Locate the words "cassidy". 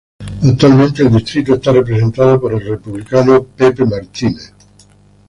3.75-4.33